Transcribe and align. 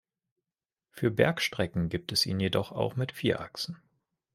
Für 0.89 1.11
Bergstrecken 1.11 1.87
gibt 1.87 2.11
es 2.11 2.25
ihn 2.25 2.39
jedoch 2.39 2.71
auch 2.71 2.95
mit 2.95 3.11
vier 3.11 3.39
Achsen. 3.39 3.79